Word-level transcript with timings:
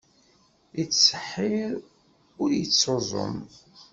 Ittṣeḥḥir, 0.81 1.73
ur 2.41 2.49
ittuẓum. 2.61 3.37